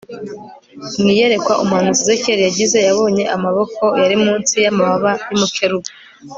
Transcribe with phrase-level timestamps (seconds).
[1.03, 5.91] Mu iyerekwa umuhanuzi Ezekiyeli yagize yabonye amaboko yari munsi yamababa yumukerubi